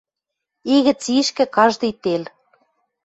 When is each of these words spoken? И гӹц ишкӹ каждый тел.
И 0.73 0.75
гӹц 0.85 1.01
ишкӹ 1.19 1.45
каждый 1.57 1.91
тел. 2.01 2.23